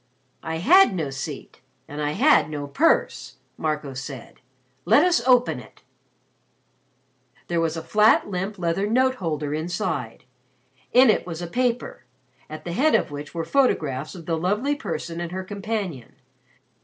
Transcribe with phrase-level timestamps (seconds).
[0.41, 4.41] "I had no seat and I had no purse," Marco said.
[4.83, 5.83] "Let us open it."
[7.47, 10.23] There was a flat limp leather note holder inside.
[10.91, 12.05] In it was a paper,
[12.49, 16.15] at the head of which were photographs of the Lovely Person and her companion.